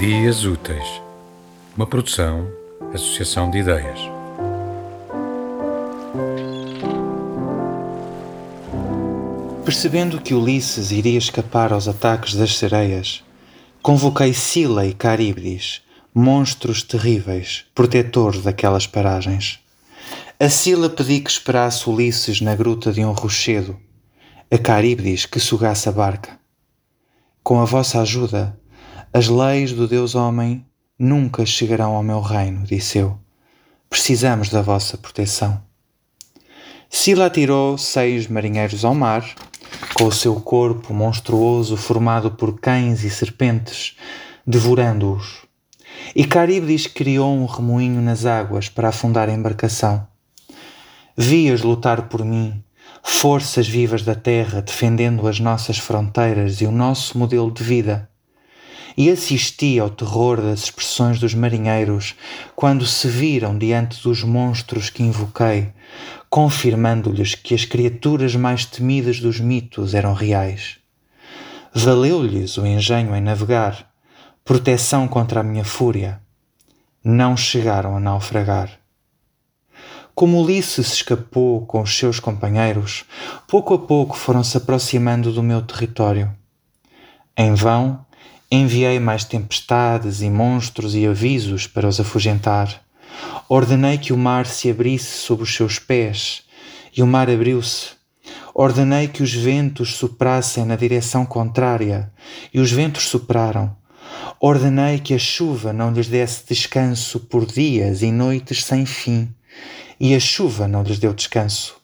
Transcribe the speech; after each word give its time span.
Dias 0.00 0.46
Úteis, 0.46 1.02
uma 1.76 1.86
produção, 1.86 2.50
associação 2.94 3.50
de 3.50 3.58
ideias. 3.58 4.00
Percebendo 9.62 10.18
que 10.18 10.32
Ulisses 10.32 10.90
iria 10.90 11.18
escapar 11.18 11.70
aos 11.74 11.86
ataques 11.86 12.32
das 12.34 12.56
sereias, 12.56 13.22
convoquei 13.82 14.32
Sila 14.32 14.86
e 14.86 14.94
Caríbdes, 14.94 15.82
monstros 16.14 16.82
terríveis, 16.82 17.66
protetores 17.74 18.42
daquelas 18.42 18.86
paragens. 18.86 19.60
A 20.40 20.48
Sila 20.48 20.88
pedi 20.88 21.20
que 21.20 21.28
esperasse 21.28 21.90
Ulisses 21.90 22.40
na 22.40 22.54
gruta 22.54 22.90
de 22.90 23.04
um 23.04 23.12
rochedo, 23.12 23.78
a 24.50 24.56
Caríbdes 24.56 25.26
que 25.26 25.38
sugasse 25.38 25.90
a 25.90 25.92
barca. 25.92 26.40
Com 27.42 27.60
a 27.60 27.66
vossa 27.66 28.00
ajuda, 28.00 28.58
as 29.12 29.26
leis 29.26 29.72
do 29.72 29.88
Deus 29.88 30.14
Homem 30.14 30.64
nunca 30.96 31.44
chegarão 31.44 31.96
ao 31.96 32.02
meu 32.02 32.20
reino, 32.20 32.62
disse 32.62 32.98
eu. 32.98 33.18
Precisamos 33.88 34.48
da 34.48 34.62
vossa 34.62 34.96
proteção. 34.96 35.60
Sila 36.88 37.26
atirou 37.26 37.76
seis 37.76 38.28
marinheiros 38.28 38.84
ao 38.84 38.94
mar, 38.94 39.28
com 39.94 40.04
o 40.04 40.12
seu 40.12 40.36
corpo 40.40 40.94
monstruoso 40.94 41.76
formado 41.76 42.30
por 42.30 42.60
cães 42.60 43.02
e 43.02 43.10
serpentes, 43.10 43.96
devorando-os. 44.46 45.44
E 46.14 46.24
Caribdis 46.24 46.86
criou 46.86 47.34
um 47.34 47.46
remoinho 47.46 48.00
nas 48.00 48.24
águas 48.24 48.68
para 48.68 48.90
afundar 48.90 49.28
a 49.28 49.32
embarcação. 49.32 50.06
Vi-as 51.16 51.62
lutar 51.62 52.02
por 52.02 52.24
mim, 52.24 52.62
forças 53.02 53.68
vivas 53.68 54.04
da 54.04 54.14
terra 54.14 54.62
defendendo 54.62 55.26
as 55.26 55.40
nossas 55.40 55.78
fronteiras 55.78 56.60
e 56.60 56.66
o 56.66 56.70
nosso 56.70 57.18
modelo 57.18 57.50
de 57.50 57.64
vida 57.64 58.08
e 58.96 59.10
assisti 59.10 59.78
ao 59.78 59.90
terror 59.90 60.40
das 60.40 60.64
expressões 60.64 61.18
dos 61.18 61.34
marinheiros 61.34 62.14
quando 62.54 62.86
se 62.86 63.08
viram 63.08 63.56
diante 63.56 64.02
dos 64.02 64.22
monstros 64.22 64.90
que 64.90 65.02
invoquei, 65.02 65.72
confirmando-lhes 66.28 67.34
que 67.34 67.54
as 67.54 67.64
criaturas 67.64 68.34
mais 68.36 68.64
temidas 68.64 69.20
dos 69.20 69.40
mitos 69.40 69.94
eram 69.94 70.14
reais. 70.14 70.78
Valeu-lhes 71.72 72.58
o 72.58 72.66
engenho 72.66 73.14
em 73.14 73.20
navegar, 73.20 73.90
proteção 74.44 75.06
contra 75.06 75.40
a 75.40 75.44
minha 75.44 75.64
fúria. 75.64 76.20
Não 77.02 77.36
chegaram 77.36 77.96
a 77.96 78.00
naufragar. 78.00 78.80
Como 80.14 80.42
Ulisses 80.42 80.92
escapou 80.92 81.64
com 81.64 81.80
os 81.80 81.96
seus 81.96 82.20
companheiros, 82.20 83.04
pouco 83.48 83.72
a 83.72 83.78
pouco 83.78 84.16
foram 84.16 84.44
se 84.44 84.56
aproximando 84.56 85.32
do 85.32 85.42
meu 85.42 85.62
território. 85.62 86.30
Em 87.36 87.54
vão, 87.54 88.04
Enviei 88.52 88.98
mais 88.98 89.22
tempestades 89.22 90.22
e 90.22 90.28
monstros 90.28 90.96
e 90.96 91.06
avisos 91.06 91.68
para 91.68 91.86
os 91.86 92.00
afugentar. 92.00 92.82
Ordenei 93.48 93.96
que 93.96 94.12
o 94.12 94.16
mar 94.16 94.44
se 94.44 94.68
abrisse 94.68 95.18
sob 95.18 95.44
os 95.44 95.54
seus 95.54 95.78
pés, 95.78 96.42
e 96.96 97.00
o 97.00 97.06
mar 97.06 97.30
abriu-se. 97.30 97.90
Ordenei 98.52 99.06
que 99.06 99.22
os 99.22 99.32
ventos 99.32 99.94
soprassem 99.94 100.64
na 100.64 100.74
direção 100.74 101.24
contrária, 101.24 102.12
e 102.52 102.58
os 102.58 102.72
ventos 102.72 103.04
sopraram. 103.04 103.76
Ordenei 104.40 104.98
que 104.98 105.14
a 105.14 105.18
chuva 105.18 105.72
não 105.72 105.92
lhes 105.92 106.08
desse 106.08 106.44
descanso 106.48 107.20
por 107.20 107.46
dias 107.46 108.02
e 108.02 108.10
noites 108.10 108.64
sem 108.64 108.84
fim, 108.84 109.32
e 110.00 110.12
a 110.12 110.18
chuva 110.18 110.66
não 110.66 110.82
lhes 110.82 110.98
deu 110.98 111.14
descanso. 111.14 111.76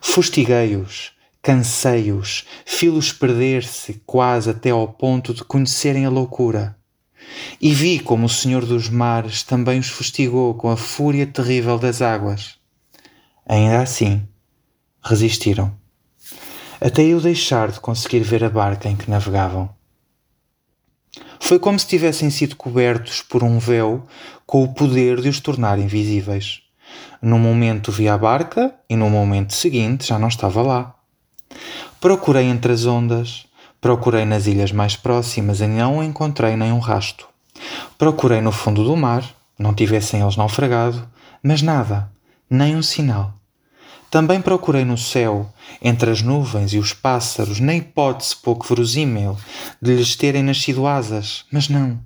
Fustiguei-os, 0.00 1.15
cansei-os, 1.46 2.44
fi-los 2.64 3.12
perder-se 3.12 4.02
quase 4.04 4.50
até 4.50 4.70
ao 4.70 4.88
ponto 4.88 5.32
de 5.32 5.44
conhecerem 5.44 6.04
a 6.04 6.10
loucura. 6.10 6.76
E 7.60 7.72
vi 7.72 8.00
como 8.00 8.26
o 8.26 8.28
Senhor 8.28 8.66
dos 8.66 8.88
Mares 8.88 9.44
também 9.44 9.78
os 9.78 9.86
fustigou 9.86 10.54
com 10.54 10.68
a 10.68 10.76
fúria 10.76 11.24
terrível 11.24 11.78
das 11.78 12.02
águas. 12.02 12.56
Ainda 13.48 13.80
assim, 13.80 14.26
resistiram, 15.00 15.72
até 16.80 17.04
eu 17.04 17.20
deixar 17.20 17.70
de 17.70 17.78
conseguir 17.78 18.24
ver 18.24 18.42
a 18.42 18.50
barca 18.50 18.88
em 18.88 18.96
que 18.96 19.08
navegavam. 19.08 19.70
Foi 21.38 21.60
como 21.60 21.78
se 21.78 21.86
tivessem 21.86 22.28
sido 22.28 22.56
cobertos 22.56 23.22
por 23.22 23.44
um 23.44 23.60
véu 23.60 24.04
com 24.44 24.64
o 24.64 24.74
poder 24.74 25.20
de 25.20 25.28
os 25.28 25.38
tornar 25.38 25.78
invisíveis. 25.78 26.62
No 27.22 27.38
momento 27.38 27.92
vi 27.92 28.08
a 28.08 28.18
barca 28.18 28.74
e 28.90 28.96
no 28.96 29.08
momento 29.08 29.54
seguinte 29.54 30.08
já 30.08 30.18
não 30.18 30.26
estava 30.26 30.60
lá. 30.60 30.95
Procurei 32.00 32.44
entre 32.44 32.72
as 32.72 32.86
ondas, 32.86 33.46
procurei 33.80 34.24
nas 34.24 34.46
ilhas 34.46 34.72
mais 34.72 34.96
próximas 34.96 35.60
e 35.60 35.66
não 35.66 36.02
encontrei 36.02 36.56
nenhum 36.56 36.78
rasto. 36.78 37.28
Procurei 37.96 38.40
no 38.40 38.52
fundo 38.52 38.84
do 38.84 38.96
mar, 38.96 39.24
não 39.58 39.74
tivessem 39.74 40.20
eles 40.20 40.36
naufragado, 40.36 41.06
mas 41.42 41.62
nada, 41.62 42.10
nem 42.48 42.76
um 42.76 42.82
sinal. 42.82 43.32
Também 44.10 44.40
procurei 44.40 44.84
no 44.84 44.96
céu, 44.96 45.52
entre 45.82 46.10
as 46.10 46.22
nuvens 46.22 46.72
e 46.72 46.78
os 46.78 46.92
pássaros, 46.92 47.60
na 47.60 47.74
hipótese 47.74 48.36
pouco 48.36 48.66
verosímil 48.66 49.36
de 49.82 49.94
lhes 49.94 50.14
terem 50.14 50.42
nascido 50.42 50.86
asas, 50.86 51.44
mas 51.50 51.68
não. 51.68 51.98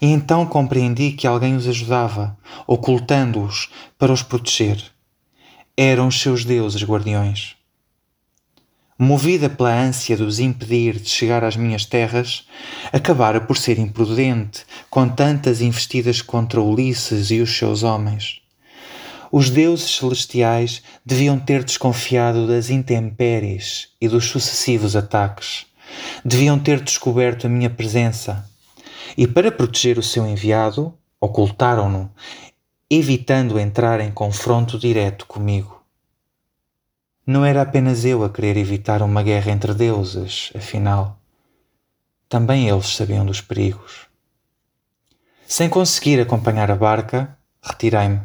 E 0.00 0.06
então 0.06 0.46
compreendi 0.46 1.12
que 1.12 1.26
alguém 1.26 1.54
os 1.54 1.68
ajudava, 1.68 2.36
ocultando-os 2.66 3.68
para 3.98 4.12
os 4.12 4.22
proteger. 4.22 4.82
Eram 5.76 6.08
os 6.08 6.20
seus 6.20 6.44
deuses 6.44 6.82
guardiões. 6.82 7.54
Movida 8.98 9.50
pela 9.50 9.74
ânsia 9.74 10.16
de 10.16 10.22
os 10.22 10.38
impedir 10.38 10.98
de 10.98 11.10
chegar 11.10 11.44
às 11.44 11.54
minhas 11.54 11.84
terras, 11.84 12.46
acabara 12.90 13.38
por 13.38 13.58
ser 13.58 13.78
imprudente 13.78 14.64
com 14.88 15.06
tantas 15.06 15.60
investidas 15.60 16.22
contra 16.22 16.62
Ulisses 16.62 17.30
e 17.30 17.42
os 17.42 17.54
seus 17.54 17.82
homens. 17.82 18.40
Os 19.30 19.50
deuses 19.50 19.96
celestiais 19.96 20.82
deviam 21.04 21.38
ter 21.38 21.62
desconfiado 21.62 22.46
das 22.46 22.70
intempéries 22.70 23.88
e 24.00 24.08
dos 24.08 24.24
sucessivos 24.24 24.96
ataques. 24.96 25.66
Deviam 26.24 26.58
ter 26.58 26.80
descoberto 26.80 27.46
a 27.46 27.50
minha 27.50 27.68
presença. 27.68 28.48
E 29.14 29.26
para 29.26 29.52
proteger 29.52 29.98
o 29.98 30.02
seu 30.02 30.26
enviado, 30.26 30.94
ocultaram-no, 31.20 32.10
evitando 32.90 33.60
entrar 33.60 34.00
em 34.00 34.10
confronto 34.10 34.78
direto 34.78 35.26
comigo. 35.26 35.75
Não 37.28 37.44
era 37.44 37.60
apenas 37.60 38.04
eu 38.04 38.22
a 38.22 38.30
querer 38.30 38.56
evitar 38.56 39.02
uma 39.02 39.20
guerra 39.20 39.50
entre 39.50 39.74
deuses, 39.74 40.52
afinal. 40.54 41.18
Também 42.28 42.68
eles 42.68 42.94
sabiam 42.94 43.26
dos 43.26 43.40
perigos. 43.40 44.06
Sem 45.44 45.68
conseguir 45.68 46.20
acompanhar 46.20 46.70
a 46.70 46.76
barca, 46.76 47.36
retirei-me. 47.60 48.20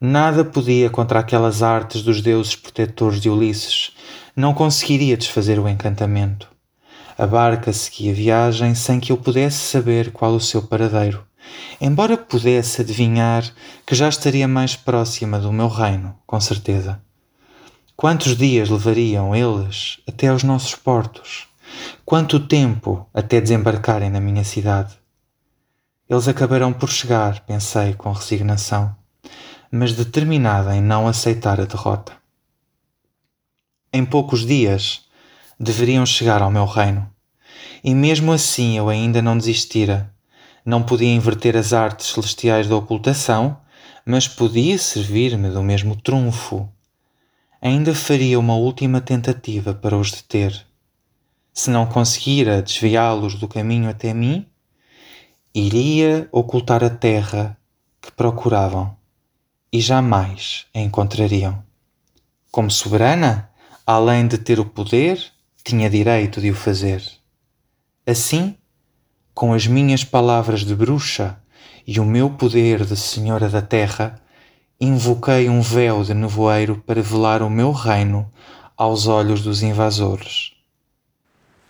Nada 0.00 0.44
podia 0.44 0.90
contra 0.90 1.20
aquelas 1.20 1.62
artes 1.62 2.02
dos 2.02 2.20
deuses 2.20 2.56
protetores 2.56 3.20
de 3.20 3.30
Ulisses. 3.30 3.92
Não 4.34 4.52
conseguiria 4.52 5.16
desfazer 5.16 5.60
o 5.60 5.68
encantamento. 5.68 6.48
A 7.16 7.28
barca 7.28 7.72
seguia 7.72 8.12
viagem 8.12 8.74
sem 8.74 8.98
que 8.98 9.12
eu 9.12 9.16
pudesse 9.16 9.58
saber 9.58 10.10
qual 10.10 10.32
o 10.32 10.40
seu 10.40 10.62
paradeiro, 10.62 11.24
embora 11.80 12.16
pudesse 12.16 12.80
adivinhar 12.80 13.44
que 13.86 13.94
já 13.94 14.08
estaria 14.08 14.48
mais 14.48 14.74
próxima 14.74 15.38
do 15.38 15.52
meu 15.52 15.68
reino, 15.68 16.18
com 16.26 16.40
certeza. 16.40 17.05
Quantos 17.98 18.36
dias 18.36 18.68
levariam 18.68 19.34
eles 19.34 20.00
até 20.06 20.28
aos 20.28 20.42
nossos 20.42 20.74
portos? 20.74 21.48
Quanto 22.04 22.38
tempo 22.38 23.08
até 23.14 23.40
desembarcarem 23.40 24.10
na 24.10 24.20
minha 24.20 24.44
cidade? 24.44 24.94
Eles 26.06 26.28
acabarão 26.28 26.74
por 26.74 26.90
chegar, 26.90 27.40
pensei 27.46 27.94
com 27.94 28.12
resignação, 28.12 28.94
mas 29.70 29.94
determinada 29.94 30.76
em 30.76 30.82
não 30.82 31.08
aceitar 31.08 31.58
a 31.58 31.64
derrota. 31.64 32.12
Em 33.90 34.04
poucos 34.04 34.44
dias 34.44 35.06
deveriam 35.58 36.04
chegar 36.04 36.42
ao 36.42 36.50
meu 36.50 36.66
reino, 36.66 37.10
e 37.82 37.94
mesmo 37.94 38.30
assim 38.30 38.76
eu 38.76 38.90
ainda 38.90 39.22
não 39.22 39.38
desistira. 39.38 40.12
Não 40.66 40.82
podia 40.82 41.14
inverter 41.14 41.56
as 41.56 41.72
artes 41.72 42.08
celestiais 42.08 42.68
da 42.68 42.76
ocultação, 42.76 43.56
mas 44.04 44.28
podia 44.28 44.76
servir-me 44.76 45.48
do 45.48 45.62
mesmo 45.62 45.96
trunfo 45.96 46.70
ainda 47.60 47.94
faria 47.94 48.38
uma 48.38 48.54
última 48.54 49.00
tentativa 49.00 49.74
para 49.74 49.96
os 49.96 50.10
deter. 50.10 50.66
Se 51.52 51.70
não 51.70 51.86
conseguira 51.86 52.60
desviá-los 52.62 53.34
do 53.34 53.48
caminho 53.48 53.88
até 53.88 54.12
mim, 54.12 54.46
iria 55.54 56.28
ocultar 56.30 56.84
a 56.84 56.90
terra 56.90 57.56
que 58.00 58.12
procuravam 58.12 58.94
e 59.72 59.80
jamais 59.80 60.66
a 60.74 60.80
encontrariam. 60.80 61.64
Como 62.50 62.70
soberana, 62.70 63.50
além 63.86 64.26
de 64.26 64.38
ter 64.38 64.60
o 64.60 64.64
poder, 64.64 65.18
tinha 65.64 65.90
direito 65.90 66.40
de 66.40 66.50
o 66.50 66.54
fazer. 66.54 67.02
Assim, 68.06 68.56
com 69.34 69.52
as 69.52 69.66
minhas 69.66 70.04
palavras 70.04 70.60
de 70.64 70.74
bruxa 70.74 71.38
e 71.86 71.98
o 71.98 72.04
meu 72.04 72.30
poder 72.30 72.84
de 72.84 72.96
senhora 72.96 73.48
da 73.48 73.60
terra, 73.60 74.20
invoquei 74.80 75.48
um 75.48 75.62
véu 75.62 76.02
de 76.02 76.12
nevoeiro 76.12 76.82
para 76.86 77.00
velar 77.00 77.42
o 77.42 77.48
meu 77.48 77.72
reino 77.72 78.30
aos 78.76 79.06
olhos 79.06 79.42
dos 79.42 79.62
invasores. 79.62 80.52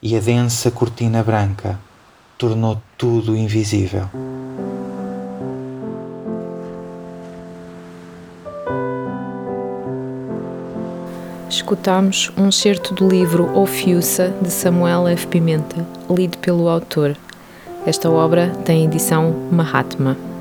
E 0.02 0.16
a 0.16 0.20
densa 0.20 0.70
cortina 0.70 1.22
branca 1.22 1.78
tornou 2.36 2.80
tudo 2.98 3.36
invisível. 3.36 4.08
Escutamos 11.48 12.30
um 12.36 12.50
certo 12.50 12.92
do 12.92 13.08
livro 13.08 13.56
Ofiuça 13.56 14.34
de 14.42 14.50
Samuel 14.50 15.08
F. 15.08 15.28
Pimenta, 15.28 15.86
lido 16.10 16.38
pelo 16.38 16.68
autor. 16.68 17.16
Esta 17.86 18.10
obra 18.10 18.50
tem 18.64 18.84
edição 18.84 19.32
Mahatma. 19.50 20.35